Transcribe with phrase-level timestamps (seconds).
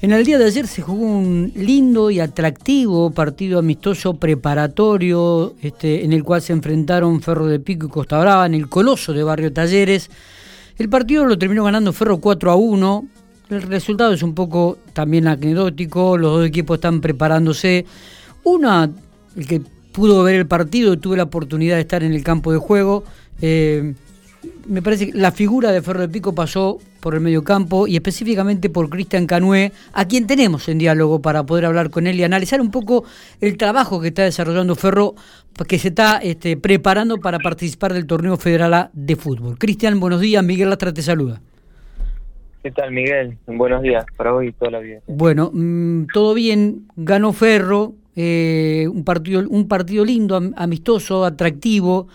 [0.00, 6.04] En el día de ayer se jugó un lindo y atractivo partido amistoso preparatorio, este,
[6.04, 9.24] en el cual se enfrentaron Ferro de Pico y Costa Brava en el Coloso de
[9.24, 10.08] Barrio Talleres.
[10.78, 13.08] El partido lo terminó ganando Ferro 4 a 1.
[13.50, 17.84] El resultado es un poco también anecdótico, los dos equipos están preparándose.
[18.44, 18.88] Una,
[19.36, 22.58] el que pudo ver el partido tuve la oportunidad de estar en el campo de
[22.58, 23.02] juego,
[23.42, 23.94] eh,
[24.68, 27.96] me parece que la figura de Ferro de Pico pasó por el medio campo y
[27.96, 32.24] específicamente por Cristian Canué, a quien tenemos en diálogo para poder hablar con él y
[32.24, 33.04] analizar un poco
[33.40, 35.14] el trabajo que está desarrollando Ferro,
[35.66, 39.58] que se está este, preparando para participar del torneo federal A de fútbol.
[39.58, 41.40] Cristian, buenos días, Miguel Lastra te saluda.
[42.62, 43.38] ¿Qué tal, Miguel?
[43.46, 45.00] Buenos días para hoy y toda la vida.
[45.06, 52.08] Bueno, mm, todo bien, ganó Ferro, eh, un, partido, un partido lindo, amistoso, atractivo.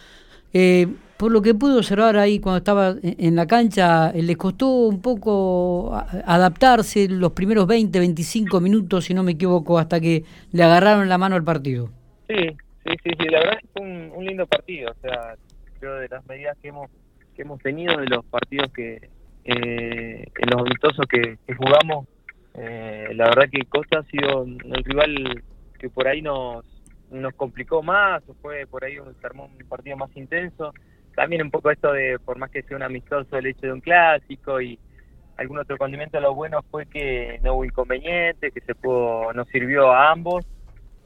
[0.54, 4.68] Eh, por lo que pude observar ahí cuando estaba en la cancha, eh, les costó
[4.88, 10.64] un poco adaptarse los primeros 20, 25 minutos, si no me equivoco, hasta que le
[10.64, 11.90] agarraron la mano al partido.
[12.28, 12.36] Sí,
[12.84, 13.30] sí, sí, sí.
[13.30, 15.36] la verdad es que fue un, lindo partido, o sea,
[15.80, 16.90] creo de las medidas que hemos
[17.36, 19.10] que hemos tenido de los partidos que
[19.46, 22.06] eh, los amistosos que, jugamos,
[22.54, 25.42] eh, la verdad que Costa ha sido el rival
[25.80, 26.66] que por ahí nos
[27.14, 30.74] nos complicó más, o fue por ahí un, un partido más intenso.
[31.16, 33.82] También un poco esto de, por más que sea un amistoso, el hecho de un
[33.82, 34.80] clásico y
[35.38, 39.92] algún otro condimento, lo bueno fue que no hubo inconveniente, que se pudo, nos sirvió
[39.92, 40.46] a ambos,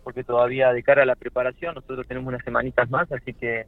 [0.03, 3.65] porque todavía de cara a la preparación, nosotros tenemos unas semanitas más, así que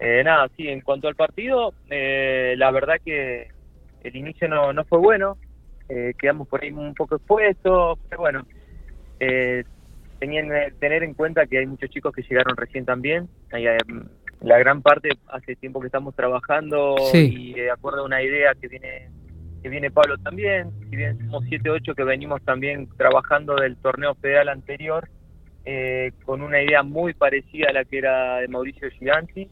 [0.00, 3.48] eh, nada, sí, en cuanto al partido, eh, la verdad que
[4.02, 5.36] el inicio no, no fue bueno,
[5.88, 8.46] eh, quedamos por ahí un poco expuestos, pero bueno,
[9.20, 9.64] eh,
[10.18, 13.66] tenían tener en cuenta que hay muchos chicos que llegaron recién también, hay,
[14.40, 18.68] la gran parte hace tiempo que estamos trabajando y de acuerdo a una idea que
[18.68, 19.10] viene
[19.62, 24.14] que viene Pablo también, si bien somos 7 8 que venimos también trabajando del torneo
[24.14, 25.08] federal anterior
[25.64, 29.50] eh, con una idea muy parecida a la que era de Mauricio Giganti.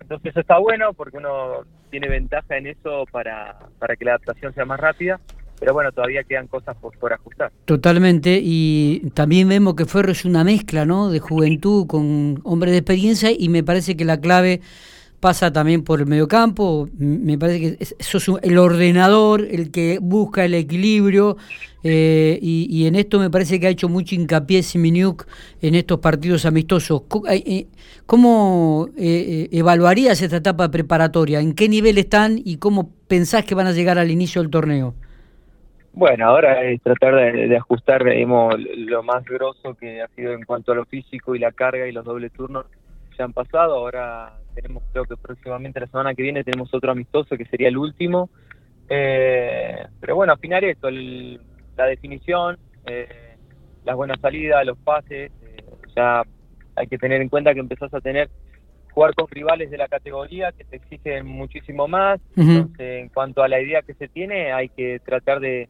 [0.00, 4.54] Entonces eso está bueno porque uno tiene ventaja en eso para, para que la adaptación
[4.54, 5.20] sea más rápida
[5.62, 7.52] pero bueno, todavía quedan cosas por, por, ajustar.
[7.66, 11.08] Totalmente, y también vemos que Ferro es una mezcla, ¿no?
[11.08, 14.60] De juventud con hombres de experiencia y me parece que la clave
[15.20, 20.44] pasa también por el mediocampo, me parece que eso es el ordenador, el que busca
[20.44, 21.36] el equilibrio,
[21.84, 25.28] eh, y, en esto me parece que ha hecho mucho hincapié Siminiuk
[25.60, 27.02] en estos partidos amistosos.
[28.06, 31.38] ¿Cómo eh, eh, evaluarías esta etapa preparatoria?
[31.38, 34.96] ¿En qué nivel están y cómo pensás que van a llegar al inicio del torneo?
[35.94, 40.72] Bueno, ahora es tratar de, ajustar digamos, lo más grosso que ha sido en cuanto
[40.72, 42.64] a lo físico y la carga y los dobles turnos
[43.18, 43.74] ya han pasado.
[43.74, 47.76] Ahora tenemos, creo que próximamente la semana que viene tenemos otro amistoso que sería el
[47.76, 48.30] último.
[48.88, 53.36] Eh, pero bueno, afinar esto, la definición, eh,
[53.84, 55.30] las buenas salidas, los pases.
[55.42, 55.64] Eh,
[55.94, 56.22] ya
[56.74, 58.30] hay que tener en cuenta que empezás a tener
[58.92, 62.18] jugar con rivales de la categoría que te exigen muchísimo más.
[62.36, 65.68] Entonces, en cuanto a la idea que se tiene, hay que tratar de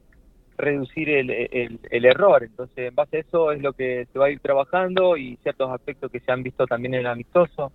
[0.62, 2.44] reducir el, el, error.
[2.44, 5.70] Entonces, en base a eso es lo que se va a ir trabajando y ciertos
[5.70, 7.72] aspectos que se han visto también en el amistoso.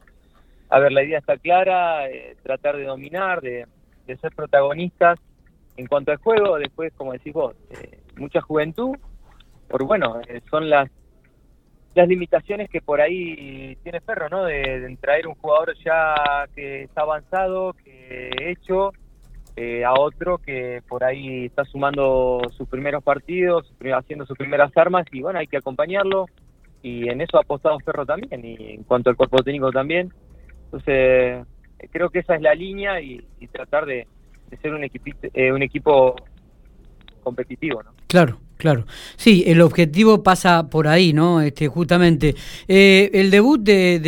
[0.70, 3.68] A ver, la idea está clara, eh, tratar de dominar, de,
[4.22, 5.20] ser protagonistas
[5.76, 6.58] en cuanto al juego.
[6.58, 8.96] Después, como decís vos, eh, mucha juventud,
[9.68, 10.90] por bueno, eh, son las
[11.94, 14.44] las limitaciones que por ahí tiene Ferro, ¿no?
[14.44, 18.92] De, traer un jugador ya que está avanzado, que hecho,
[19.60, 25.08] eh, a otro que por ahí está sumando sus primeros partidos, haciendo sus primeras armas
[25.12, 26.28] y bueno, hay que acompañarlo
[26.84, 30.14] y en eso ha apostado Ferro también y en cuanto al cuerpo técnico también.
[30.66, 31.44] Entonces,
[31.92, 34.06] creo que esa es la línea y, tratar de,
[34.62, 36.16] ser un, eh, un equipo
[37.24, 37.94] competitivo, ¿no?
[38.06, 38.86] Claro, claro.
[39.16, 41.42] Sí, el objetivo pasa por ahí, ¿no?
[41.42, 42.36] Este, justamente.
[42.68, 44.00] Eh, el debut de,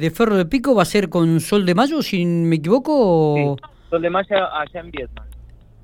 [0.00, 3.56] de, Ferro de Pico va a ser con Sol de Mayo, si me equivoco.
[3.90, 5.26] Sol de Mayo allá en Vietnam.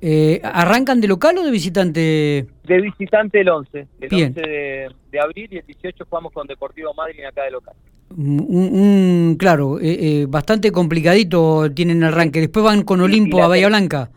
[0.05, 2.45] Eh, ¿Arrancan de local o de visitante?
[2.65, 3.87] De visitante el 11.
[4.01, 7.73] El 11 de, abril y el 18 jugamos con Deportivo Madrid acá de local.
[8.15, 12.41] Un, claro, eh, eh, bastante complicadito tienen el arranque.
[12.41, 14.09] Después van con Olimpo a Bahía Blanca.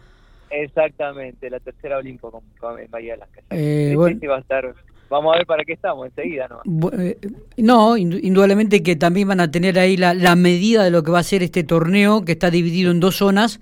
[0.51, 3.43] Exactamente, la tercera Olimpo con, en Bahía Blanca.
[3.51, 4.19] Eh, bueno.
[4.29, 4.75] va a estar
[5.09, 6.49] vamos a ver para qué estamos enseguida.
[6.65, 7.19] No, eh,
[7.57, 11.21] no indudablemente que también van a tener ahí la, la, medida de lo que va
[11.21, 13.61] a ser este torneo, que está dividido en dos zonas,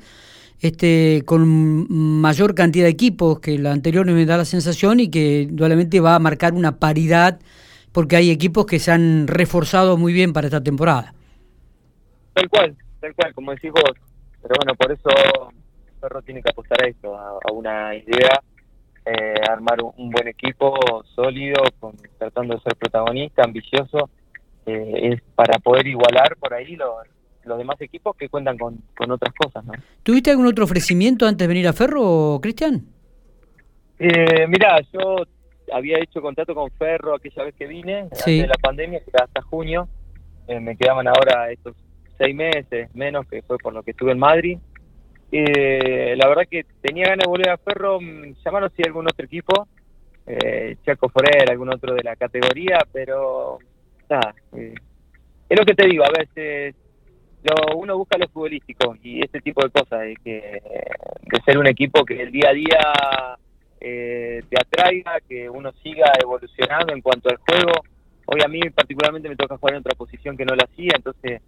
[0.61, 1.87] este con
[2.21, 6.15] mayor cantidad de equipos que la anterior me da la sensación y que indudablemente va
[6.15, 7.39] a marcar una paridad
[7.93, 11.15] porque hay equipos que se han reforzado muy bien para esta temporada.
[12.33, 13.93] Tal cual, tal cual, como decís vos.
[14.43, 15.09] Pero bueno, por eso
[16.01, 18.43] Perro tiene que apostar a esto, a, una idea
[19.07, 20.75] eh, armar un, buen equipo
[21.15, 24.09] sólido, con, tratando de ser protagonista, ambicioso,
[24.67, 27.07] eh, es para poder igualar por ahí los,
[27.45, 29.65] los demás equipos que cuentan con, con otras cosas.
[29.65, 29.73] ¿no?
[30.03, 32.87] ¿Tuviste algún otro ofrecimiento antes de venir a Ferro, Cristian?
[33.99, 35.17] Eh, mira, yo
[35.73, 39.89] había hecho contacto con Ferro aquella vez que vine, antes de la pandemia, hasta junio.
[40.47, 41.75] Eh, me quedaban ahora estos
[42.19, 44.59] seis meses menos, que fue por lo que estuve en Madrid.
[45.37, 49.27] Eh, la verdad que tenía ganas de volver a Ferro, mm, llamaron si algún otro
[49.27, 49.67] equipo,
[50.29, 53.59] eh, Chaco Forel, algún otro de la categoría, pero
[54.09, 54.75] nada, eh,
[55.49, 56.77] es lo que te digo, a veces
[57.43, 60.63] lo, uno busca lo futbolístico y este tipo de cosas, de, que,
[61.23, 63.39] de ser un equipo que el día a día
[63.81, 67.73] eh, te atraiga, que uno siga evolucionando en cuanto al juego.
[68.27, 71.43] Hoy a mí particularmente me toca jugar en otra posición que no la hacía, entonces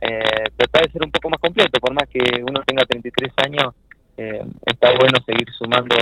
[0.00, 3.74] eh, tratar de ser un poco más completo, por más que uno tenga 33 años,
[4.16, 5.96] eh, está bueno seguir sumando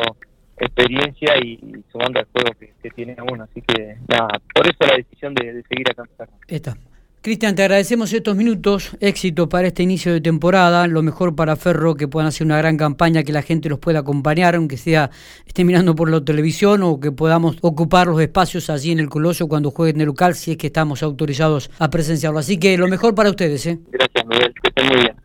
[0.56, 3.44] experiencia y, sumando al juego que, tiene uno.
[3.44, 6.76] Así que nada, por eso la decisión de, seguir acá en Está.
[7.22, 11.94] Cristian, te agradecemos estos minutos, éxito para este inicio de temporada, lo mejor para Ferro,
[11.94, 15.10] que puedan hacer una gran campaña, que la gente los pueda acompañar, aunque sea
[15.46, 19.48] esté mirando por la televisión o que podamos ocupar los espacios allí en el Coloso
[19.48, 22.38] cuando jueguen el local, si es que estamos autorizados a presenciarlo.
[22.38, 23.66] Así que lo mejor para ustedes.
[23.66, 23.78] ¿eh?
[23.90, 25.16] Gracias, Miguel, que estén muy bien.